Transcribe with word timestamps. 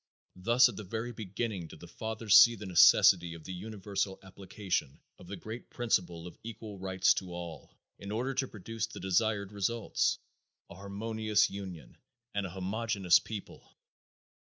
"Thus, 0.35 0.67
at 0.67 0.77
the 0.77 0.83
very 0.83 1.11
beginning 1.11 1.67
did 1.67 1.79
the 1.79 1.87
fathers 1.87 2.35
see 2.35 2.55
the 2.55 2.65
necessity 2.65 3.35
of 3.35 3.43
the 3.43 3.53
universal 3.53 4.17
application 4.23 4.99
of 5.19 5.27
the 5.27 5.35
great 5.35 5.69
principle 5.69 6.25
of 6.25 6.35
equal 6.41 6.79
rights 6.79 7.13
to 7.13 7.31
all, 7.31 7.75
in 7.99 8.09
order 8.09 8.33
to 8.33 8.47
produce 8.47 8.87
the 8.87 8.99
desired 8.99 9.51
results 9.51 10.17
a 10.71 10.73
harmonious 10.75 11.51
union 11.51 11.97
and 12.33 12.47
a 12.47 12.49
homogeneous 12.49 13.19
people." 13.19 13.63